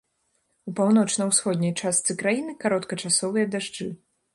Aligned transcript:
У 0.71 0.73
паўночна-усходняй 0.79 1.73
частцы 1.81 2.19
краіны 2.25 2.59
кароткачасовыя 2.65 3.45
дажджы. 3.57 3.95